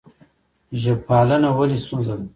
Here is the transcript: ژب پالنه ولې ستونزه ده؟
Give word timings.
ژب 0.81 0.99
پالنه 1.09 1.49
ولې 1.57 1.77
ستونزه 1.83 2.13
ده؟ 2.19 2.25